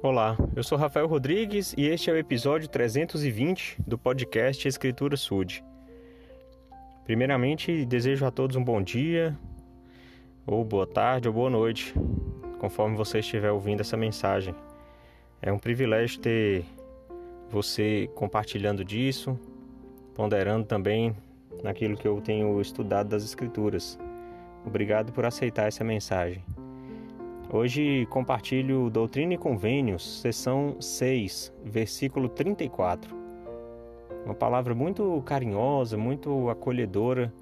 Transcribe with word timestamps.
Olá, 0.00 0.36
eu 0.54 0.62
sou 0.62 0.78
Rafael 0.78 1.08
Rodrigues 1.08 1.74
e 1.76 1.88
este 1.88 2.08
é 2.08 2.12
o 2.12 2.16
episódio 2.16 2.68
320 2.68 3.82
do 3.84 3.98
podcast 3.98 4.68
Escritura 4.68 5.16
Sud. 5.16 5.64
Primeiramente, 7.04 7.84
desejo 7.84 8.24
a 8.24 8.30
todos 8.30 8.54
um 8.54 8.62
bom 8.62 8.80
dia, 8.80 9.36
ou 10.46 10.64
boa 10.64 10.86
tarde, 10.86 11.26
ou 11.26 11.34
boa 11.34 11.50
noite, 11.50 11.92
conforme 12.60 12.96
você 12.96 13.18
estiver 13.18 13.50
ouvindo 13.50 13.80
essa 13.80 13.96
mensagem. 13.96 14.54
É 15.42 15.50
um 15.50 15.58
privilégio 15.58 16.20
ter 16.20 16.64
você 17.50 18.08
compartilhando 18.14 18.84
disso, 18.84 19.36
ponderando 20.14 20.64
também 20.64 21.12
naquilo 21.60 21.96
que 21.96 22.06
eu 22.06 22.20
tenho 22.20 22.60
estudado 22.60 23.08
das 23.08 23.24
Escrituras. 23.24 23.98
Obrigado 24.64 25.12
por 25.12 25.24
aceitar 25.24 25.66
essa 25.66 25.82
mensagem. 25.82 26.44
Hoje 27.50 28.04
compartilho 28.10 28.90
Doutrina 28.90 29.32
e 29.32 29.38
Convênios, 29.38 30.20
seção 30.20 30.76
6, 30.78 31.50
versículo 31.64 32.28
34. 32.28 33.16
Uma 34.26 34.34
palavra 34.34 34.74
muito 34.74 35.22
carinhosa, 35.24 35.96
muito 35.96 36.50
acolhedora, 36.50 37.32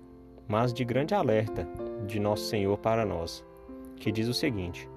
mas 0.47 0.73
de 0.73 0.85
grande 0.85 1.13
alerta 1.13 1.69
de 2.07 2.21
nosso 2.21 2.45
Senhor 2.45 2.79
para 2.79 3.05
nós, 3.05 3.45
que 3.97 4.13
diz 4.13 4.29
o 4.29 4.33
seguinte: 4.33 4.89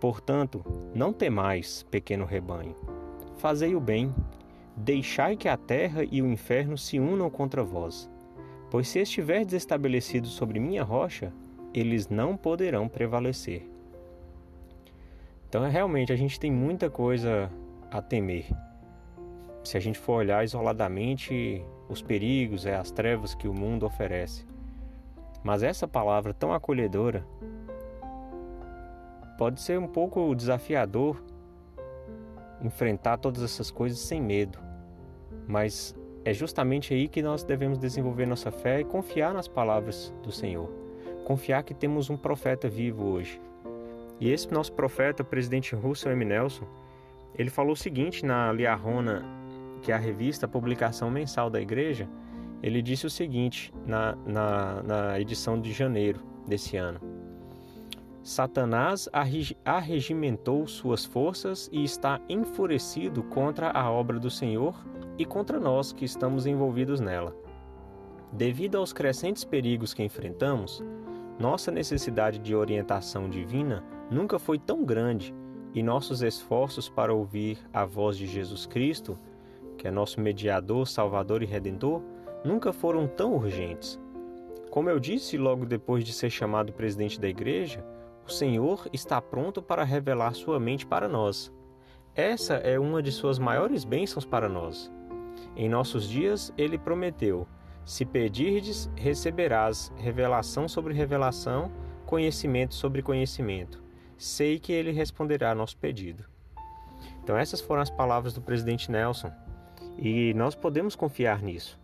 Portanto, 0.00 0.64
não 0.92 1.12
temais, 1.12 1.86
pequeno 1.88 2.24
rebanho, 2.24 2.74
fazei 3.36 3.76
o 3.76 3.80
bem, 3.80 4.12
deixai 4.76 5.36
que 5.36 5.48
a 5.48 5.56
terra 5.56 6.02
e 6.02 6.20
o 6.20 6.26
inferno 6.26 6.76
se 6.76 6.98
unam 6.98 7.30
contra 7.30 7.62
vós. 7.62 8.10
Pois 8.72 8.88
se 8.88 8.98
estiverdes 8.98 9.54
estabelecidos 9.54 10.32
sobre 10.32 10.58
minha 10.58 10.82
rocha, 10.82 11.32
eles 11.72 12.08
não 12.08 12.36
poderão 12.36 12.88
prevalecer. 12.88 13.77
Então, 15.48 15.64
é, 15.64 15.70
realmente, 15.70 16.12
a 16.12 16.16
gente 16.16 16.38
tem 16.38 16.52
muita 16.52 16.90
coisa 16.90 17.50
a 17.90 18.02
temer. 18.02 18.46
Se 19.64 19.76
a 19.76 19.80
gente 19.80 19.98
for 19.98 20.14
olhar 20.14 20.44
isoladamente 20.44 21.64
os 21.88 22.02
perigos, 22.02 22.66
é, 22.66 22.76
as 22.76 22.90
trevas 22.90 23.34
que 23.34 23.48
o 23.48 23.54
mundo 23.54 23.86
oferece. 23.86 24.46
Mas 25.42 25.62
essa 25.62 25.88
palavra 25.88 26.34
tão 26.34 26.52
acolhedora 26.52 27.24
pode 29.38 29.60
ser 29.60 29.78
um 29.78 29.86
pouco 29.86 30.34
desafiador 30.34 31.22
enfrentar 32.60 33.18
todas 33.18 33.42
essas 33.42 33.70
coisas 33.70 33.98
sem 34.00 34.20
medo. 34.20 34.58
Mas 35.46 35.94
é 36.24 36.34
justamente 36.34 36.92
aí 36.92 37.08
que 37.08 37.22
nós 37.22 37.42
devemos 37.42 37.78
desenvolver 37.78 38.26
nossa 38.26 38.50
fé 38.50 38.80
e 38.80 38.84
confiar 38.84 39.32
nas 39.32 39.48
palavras 39.48 40.12
do 40.22 40.30
Senhor. 40.30 40.68
Confiar 41.24 41.62
que 41.62 41.72
temos 41.72 42.10
um 42.10 42.16
profeta 42.16 42.68
vivo 42.68 43.04
hoje, 43.04 43.40
e 44.20 44.30
esse 44.30 44.52
nosso 44.52 44.72
profeta, 44.72 45.22
o 45.22 45.26
presidente 45.26 45.74
Russell 45.74 46.12
M. 46.12 46.24
Nelson, 46.24 46.66
ele 47.34 47.50
falou 47.50 47.72
o 47.72 47.76
seguinte 47.76 48.24
na 48.24 48.52
Liarrona, 48.52 49.24
que 49.82 49.92
é 49.92 49.94
a 49.94 49.98
revista, 49.98 50.46
a 50.46 50.48
publicação 50.48 51.10
mensal 51.10 51.48
da 51.48 51.60
igreja, 51.60 52.08
ele 52.62 52.82
disse 52.82 53.06
o 53.06 53.10
seguinte 53.10 53.72
na, 53.86 54.16
na, 54.26 54.82
na 54.82 55.20
edição 55.20 55.60
de 55.60 55.72
janeiro 55.72 56.20
desse 56.46 56.76
ano. 56.76 57.00
Satanás 58.22 59.08
arregimentou 59.64 60.66
suas 60.66 61.04
forças 61.04 61.70
e 61.72 61.84
está 61.84 62.20
enfurecido 62.28 63.22
contra 63.22 63.70
a 63.70 63.90
obra 63.90 64.18
do 64.18 64.30
Senhor 64.30 64.74
e 65.16 65.24
contra 65.24 65.58
nós 65.58 65.92
que 65.92 66.04
estamos 66.04 66.44
envolvidos 66.44 67.00
nela. 67.00 67.34
Devido 68.32 68.76
aos 68.76 68.92
crescentes 68.92 69.44
perigos 69.44 69.94
que 69.94 70.02
enfrentamos, 70.02 70.82
nossa 71.38 71.70
necessidade 71.70 72.38
de 72.38 72.54
orientação 72.54 73.30
divina 73.30 73.82
nunca 74.10 74.38
foi 74.38 74.58
tão 74.58 74.84
grande 74.84 75.34
e 75.74 75.82
nossos 75.82 76.22
esforços 76.22 76.88
para 76.88 77.12
ouvir 77.12 77.58
a 77.72 77.84
voz 77.84 78.16
de 78.16 78.26
Jesus 78.26 78.66
Cristo, 78.66 79.18
que 79.76 79.86
é 79.86 79.90
nosso 79.90 80.20
mediador, 80.20 80.86
salvador 80.88 81.42
e 81.42 81.46
redentor, 81.46 82.02
nunca 82.44 82.72
foram 82.72 83.06
tão 83.06 83.34
urgentes. 83.34 83.98
Como 84.70 84.90
eu 84.90 84.98
disse 84.98 85.36
logo 85.36 85.64
depois 85.64 86.04
de 86.04 86.12
ser 86.12 86.30
chamado 86.30 86.72
presidente 86.72 87.20
da 87.20 87.28
igreja, 87.28 87.84
o 88.26 88.30
Senhor 88.30 88.88
está 88.92 89.20
pronto 89.20 89.62
para 89.62 89.84
revelar 89.84 90.34
sua 90.34 90.58
mente 90.58 90.86
para 90.86 91.08
nós. 91.08 91.52
Essa 92.14 92.54
é 92.54 92.78
uma 92.78 93.02
de 93.02 93.12
suas 93.12 93.38
maiores 93.38 93.84
bênçãos 93.84 94.24
para 94.24 94.48
nós. 94.48 94.90
Em 95.56 95.68
nossos 95.68 96.08
dias, 96.08 96.52
ele 96.58 96.76
prometeu: 96.76 97.46
Se 97.84 98.04
pedirdes, 98.04 98.90
receberás 98.96 99.92
revelação 99.96 100.68
sobre 100.68 100.92
revelação, 100.92 101.70
conhecimento 102.04 102.74
sobre 102.74 103.02
conhecimento 103.02 103.87
sei 104.18 104.58
que 104.58 104.72
ele 104.72 104.90
responderá 104.90 105.54
nosso 105.54 105.76
pedido. 105.76 106.24
Então, 107.22 107.38
essas 107.38 107.60
foram 107.60 107.80
as 107.80 107.90
palavras 107.90 108.34
do 108.34 108.40
presidente 108.40 108.90
Nelson 108.90 109.30
e 109.96 110.34
nós 110.34 110.54
podemos 110.54 110.96
confiar 110.96 111.42
nisso. 111.42 111.78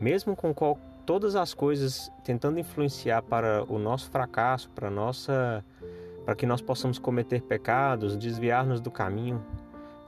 Mesmo 0.00 0.36
com 0.36 0.52
qual, 0.52 0.78
todas 1.06 1.34
as 1.34 1.54
coisas 1.54 2.10
tentando 2.24 2.58
influenciar 2.58 3.22
para 3.22 3.64
o 3.64 3.78
nosso 3.78 4.10
fracasso, 4.10 4.68
para 4.70 4.90
nossa 4.90 5.64
para 6.24 6.34
que 6.34 6.46
nós 6.46 6.62
possamos 6.62 6.98
cometer 6.98 7.42
pecados, 7.42 8.16
desviar-nos 8.16 8.80
do 8.80 8.90
caminho 8.90 9.44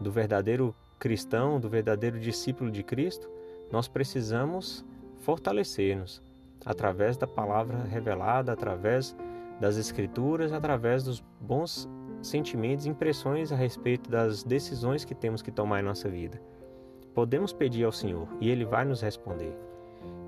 do 0.00 0.10
verdadeiro 0.10 0.74
cristão, 0.98 1.60
do 1.60 1.68
verdadeiro 1.68 2.18
discípulo 2.18 2.70
de 2.70 2.82
Cristo, 2.82 3.28
nós 3.70 3.86
precisamos 3.86 4.84
fortalecer-nos 5.22 6.22
através 6.64 7.16
da 7.16 7.26
palavra 7.26 7.84
revelada, 7.84 8.52
através 8.52 9.14
das 9.60 9.76
Escrituras 9.76 10.52
através 10.52 11.04
dos 11.04 11.22
bons 11.40 11.88
sentimentos 12.22 12.86
e 12.86 12.88
impressões 12.88 13.52
a 13.52 13.56
respeito 13.56 14.10
das 14.10 14.42
decisões 14.42 15.04
que 15.04 15.14
temos 15.14 15.42
que 15.42 15.50
tomar 15.50 15.80
em 15.80 15.84
nossa 15.84 16.08
vida. 16.08 16.40
Podemos 17.14 17.52
pedir 17.52 17.84
ao 17.84 17.92
Senhor 17.92 18.28
e 18.40 18.50
Ele 18.50 18.64
vai 18.64 18.84
nos 18.84 19.00
responder. 19.00 19.56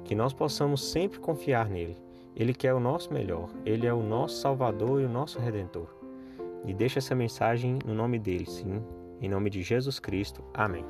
Que 0.04 0.14
nós 0.14 0.32
possamos 0.32 0.82
sempre 0.90 1.18
confiar 1.18 1.68
nele. 1.68 1.96
Ele 2.34 2.54
quer 2.54 2.72
o 2.72 2.80
nosso 2.80 3.12
melhor, 3.12 3.48
Ele 3.66 3.86
é 3.86 3.92
o 3.92 4.02
nosso 4.02 4.36
Salvador 4.36 5.00
e 5.00 5.04
o 5.04 5.08
nosso 5.08 5.38
Redentor. 5.38 5.88
E 6.64 6.72
deixa 6.72 6.98
essa 6.98 7.14
mensagem 7.14 7.78
no 7.84 7.94
nome 7.94 8.18
dele, 8.18 8.46
sim, 8.46 8.82
em 9.20 9.28
nome 9.28 9.50
de 9.50 9.62
Jesus 9.62 9.98
Cristo. 9.98 10.42
Amém. 10.54 10.84